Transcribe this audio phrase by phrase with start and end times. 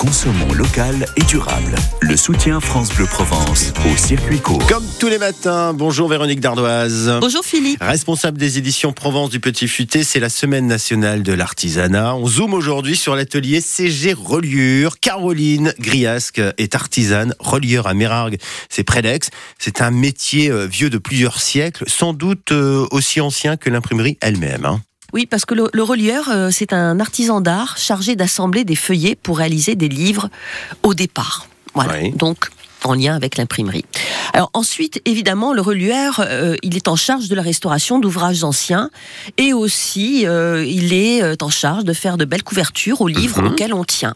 [0.00, 1.74] Consommons local et durable.
[2.00, 4.66] Le soutien France Bleu Provence au circuit court.
[4.66, 7.18] Comme tous les matins, bonjour Véronique Dardoise.
[7.20, 7.82] Bonjour Philippe.
[7.82, 12.14] Responsable des éditions Provence du Petit Futé, c'est la semaine nationale de l'artisanat.
[12.14, 14.98] On zoome aujourd'hui sur l'atelier CG Reliure.
[15.00, 18.38] Caroline Griasque est artisane, relieur à Mérargues,
[18.70, 19.20] c'est près d'Aix.
[19.58, 24.16] C'est un métier euh, vieux de plusieurs siècles, sans doute euh, aussi ancien que l'imprimerie
[24.22, 24.64] elle-même.
[24.64, 24.80] hein.
[25.12, 29.14] Oui, parce que le, le relieur, euh, c'est un artisan d'art chargé d'assembler des feuillets
[29.14, 30.28] pour réaliser des livres
[30.82, 31.46] au départ.
[31.74, 31.94] Voilà.
[32.00, 32.12] Oui.
[32.12, 32.50] Donc,
[32.84, 33.84] en lien avec l'imprimerie.
[34.32, 38.90] Alors ensuite, évidemment, le relieur, euh, il est en charge de la restauration d'ouvrages anciens
[39.38, 43.40] et aussi, euh, il est euh, en charge de faire de belles couvertures aux livres
[43.42, 43.48] Mhm.
[43.48, 44.14] auxquels on tient.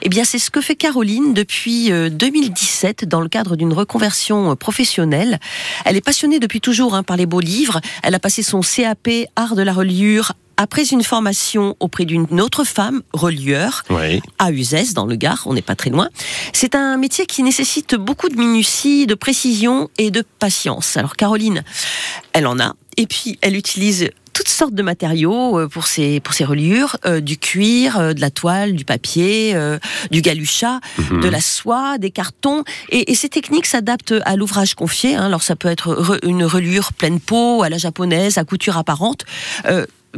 [0.00, 4.56] Eh bien, c'est ce que fait Caroline depuis euh, 2017 dans le cadre d'une reconversion
[4.56, 5.38] professionnelle.
[5.84, 7.80] Elle est passionnée depuis toujours hein, par les beaux livres.
[8.02, 12.64] Elle a passé son CAP Art de la reliure après une formation auprès d'une autre
[12.64, 14.20] femme, relieur, Oui.
[14.40, 16.08] à Uzès, dans le Gard, on n'est pas très loin.
[16.52, 20.96] C'est un métier qui nécessite beaucoup de minutie, de précision et de patience.
[20.96, 21.62] Alors Caroline,
[22.32, 26.32] elle en a, et puis elle utilise toutes sortes de matériaux euh, pour ses, pour
[26.32, 29.78] ses reliures, euh, du cuir, euh, de la toile, du papier, euh,
[30.12, 31.20] du galuchat, Mhm.
[31.22, 32.62] de la soie, des cartons.
[32.90, 35.16] Et, et ces techniques s'adaptent à l'ouvrage confié.
[35.16, 35.24] hein.
[35.26, 39.24] Alors ça peut être re- une reliure pleine peau, à la japonaise, à couture apparente.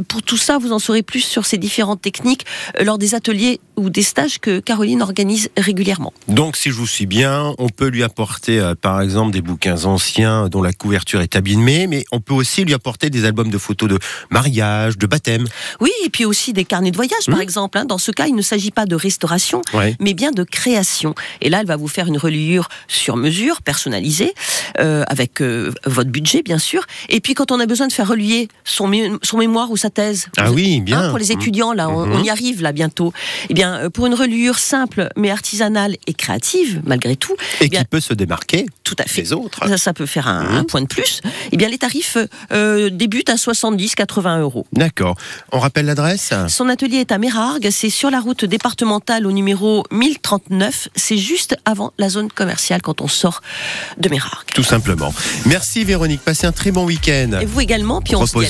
[0.07, 2.45] Pour tout ça, vous en saurez plus sur ces différentes techniques
[2.79, 6.13] euh, lors des ateliers ou des stages que Caroline organise régulièrement.
[6.27, 9.85] Donc, si je vous suis bien, on peut lui apporter, euh, par exemple, des bouquins
[9.85, 13.57] anciens dont la couverture est abîmée, mais on peut aussi lui apporter des albums de
[13.57, 15.45] photos de mariage, de baptême.
[15.81, 17.41] Oui, et puis aussi des carnets de voyage, par Mhm.
[17.41, 17.77] exemple.
[17.77, 17.85] hein.
[17.85, 19.95] Dans ce cas, il ne s'agit pas de restauration, Ouais.
[19.99, 21.15] mais bien de création.
[21.41, 24.33] Et là, elle va vous faire une reliure sur mesure, personnalisée,
[24.79, 26.85] euh, avec euh, votre budget, bien sûr.
[27.09, 29.89] Et puis, quand on a besoin de faire relier son, mé- son mémoire ou sa
[29.89, 30.99] thèse, Ah oui, bien.
[31.01, 32.13] Hein, pour les étudiants, là, on, Mhm.
[32.13, 33.11] on y arrive là bientôt.
[33.49, 37.81] Eh bien, euh, pour une reliure simple mais artisanale et créative, malgré tout, Et bien-
[37.81, 39.21] qui peut se démarquer tout à fait.
[39.23, 39.67] des autres.
[39.67, 41.21] Ça, ça peut faire un, un point de plus.
[41.51, 42.17] Eh bien, les tarifs
[42.51, 44.65] euh, débutent à 70-80 euros.
[44.73, 45.15] D'accord.
[45.51, 49.83] On rappelle l'adresse Son atelier est à Mérargues, c'est sur la route départementale au numéro
[49.91, 50.87] 1039.
[50.95, 53.41] C'est juste avant la zone commerciale quand on sort
[53.97, 54.47] de Mérargues.
[54.53, 55.13] Tout simplement.
[55.45, 57.39] Merci Véronique, passez un très bon week-end.
[57.41, 58.45] Et vous également, puis on se dit.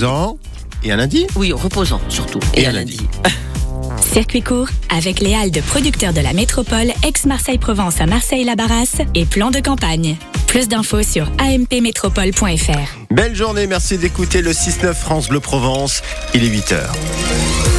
[0.84, 1.28] Et un lundi?
[1.36, 2.40] Oui, reposant surtout.
[2.54, 2.98] Et Et, à à lundi.
[2.98, 3.08] lundi.
[4.14, 9.60] Circuit court avec les halles producteurs de la métropole ex-Marseille-Provence à Marseille-Labarras et plan de
[9.60, 10.18] campagne.
[10.48, 12.98] Plus d'infos sur ampmétropole.fr.
[13.10, 16.02] Belle journée, merci d'écouter le 6-9 France Bleu Provence.
[16.34, 17.71] Il est 8h.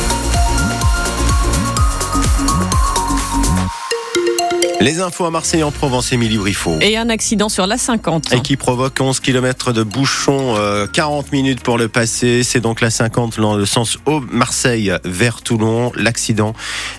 [4.82, 6.76] Les infos à Marseille en Provence, Émilie Briffaut.
[6.80, 8.32] Et un accident sur la 50.
[8.32, 12.42] Et qui provoque 11 km de bouchons, euh, 40 minutes pour le passer.
[12.42, 15.92] C'est donc la 50 dans le sens au Marseille vers Toulon.
[15.94, 16.52] L'accident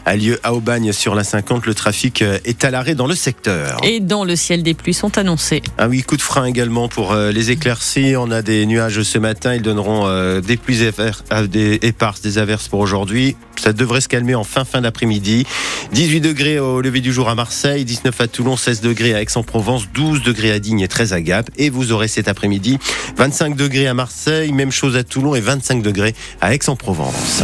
[0.06, 1.66] a lieu à Aubagne sur la 50.
[1.66, 3.82] Le trafic euh, est à l'arrêt dans le secteur.
[3.84, 5.62] Et dans le ciel, des pluies sont annoncées.
[5.78, 8.16] Ah oui, coup de frein également pour euh, les éclaircies.
[8.16, 9.56] On a des nuages ce matin.
[9.56, 13.36] Ils donneront euh, des pluies euh, des éparses, des averses pour aujourd'hui.
[13.64, 15.46] Ça devrait se calmer en fin fin d'après-midi.
[15.94, 19.88] 18 degrés au lever du jour à Marseille, 19 à Toulon, 16 degrés à Aix-en-Provence,
[19.94, 21.50] 12 degrés à Digne et 13 à Gap.
[21.58, 22.78] Et vous aurez cet après-midi
[23.18, 27.44] 25 degrés à Marseille, même chose à Toulon et 25 degrés à Aix-en-Provence.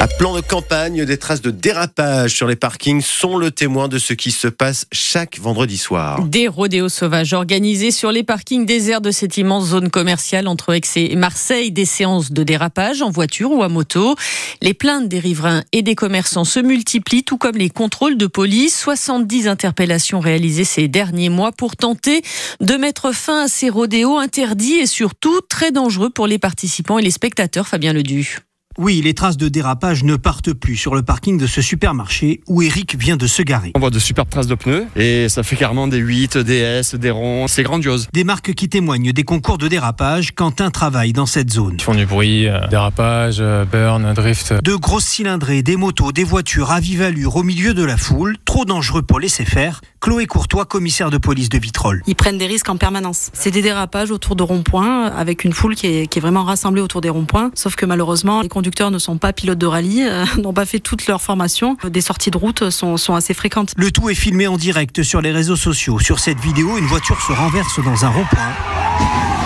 [0.00, 3.98] À plan de campagne, des traces de dérapage sur les parkings sont le témoin de
[3.98, 6.24] ce qui se passe chaque vendredi soir.
[6.24, 10.80] Des rodéos sauvages organisés sur les parkings déserts de cette immense zone commerciale entre Aix
[10.96, 11.70] et Marseille.
[11.70, 14.14] Des séances de dérapage en voiture ou à moto.
[14.62, 18.80] Les plaintes des riverains et des commerçants se multiplient, tout comme les contrôles de police.
[18.80, 22.22] 70 interpellations réalisées ces derniers mois pour tenter
[22.60, 27.02] de mettre fin à ces rodéos interdits et surtout très dangereux pour les participants et
[27.02, 27.68] les spectateurs.
[27.68, 28.38] Fabien Ledu.
[28.78, 32.62] Oui, les traces de dérapage ne partent plus sur le parking de ce supermarché où
[32.62, 33.72] Eric vient de se garer.
[33.74, 36.94] On voit de superbes traces de pneus et ça fait carrément des 8, des S,
[36.94, 37.48] des ronds.
[37.48, 38.06] C'est grandiose.
[38.12, 41.74] Des marques qui témoignent des concours de dérapage quand un travaille dans cette zone.
[41.80, 44.54] Ils font du bruit, euh, dérapage, euh, burn, drift.
[44.62, 48.36] De grosses cylindrées, des motos, des voitures à vive allure au milieu de la foule,
[48.44, 49.80] trop dangereux pour laisser faire.
[50.00, 52.02] Chloé Courtois, commissaire de police de Vitrolles.
[52.06, 53.30] Ils prennent des risques en permanence.
[53.34, 56.80] C'est des dérapages autour de ronds-points avec une foule qui est, qui est vraiment rassemblée
[56.80, 57.50] autour des ronds-points.
[57.54, 60.80] Sauf que malheureusement, les conducteurs ne sont pas pilotes de rallye, euh, n'ont pas fait
[60.80, 61.78] toute leur formation.
[61.88, 63.72] Des sorties de route sont, sont assez fréquentes.
[63.78, 65.98] Le tout est filmé en direct sur les réseaux sociaux.
[65.98, 69.39] Sur cette vidéo, une voiture se renverse dans un rond-point.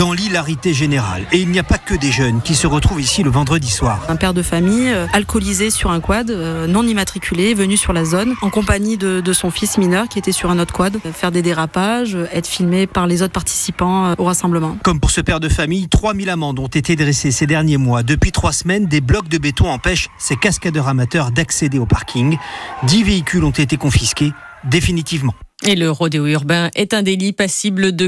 [0.00, 1.26] Dans l'hilarité générale.
[1.30, 4.02] Et il n'y a pas que des jeunes qui se retrouvent ici le vendredi soir.
[4.08, 8.06] Un père de famille euh, alcoolisé sur un quad, euh, non immatriculé, venu sur la
[8.06, 11.12] zone, en compagnie de, de, son fils mineur qui était sur un autre quad, euh,
[11.12, 14.78] faire des dérapages, être filmé par les autres participants au rassemblement.
[14.82, 18.02] Comme pour ce père de famille, 3000 amendes ont été dressées ces derniers mois.
[18.02, 22.38] Depuis trois semaines, des blocs de béton empêchent ces cascadeurs amateurs d'accéder au parking.
[22.84, 24.32] 10 véhicules ont été confisqués
[24.64, 25.34] définitivement.
[25.62, 28.06] Et le rodéo urbain est un délit passible de